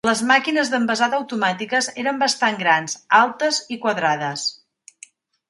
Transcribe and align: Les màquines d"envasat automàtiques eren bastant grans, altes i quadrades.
Les 0.07 0.21
màquines 0.29 0.69
d"envasat 0.73 1.13
automàtiques 1.17 1.89
eren 2.05 2.17
bastant 2.23 2.57
grans, 2.63 2.97
altes 3.19 3.61
i 3.77 3.79
quadrades. 3.87 4.49